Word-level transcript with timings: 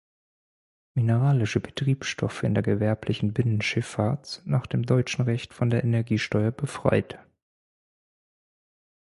Mineralische 0.95 1.59
Betriebsstoffe 1.59 2.41
in 2.41 2.55
der 2.55 2.63
gewerblichen 2.63 3.33
Binnenschifffahrt 3.33 4.25
sind 4.25 4.47
nach 4.47 4.65
deutschem 4.65 5.25
Recht 5.25 5.53
von 5.53 5.69
der 5.69 5.83
Energiesteuer 5.83 6.49
befreit. 6.49 7.19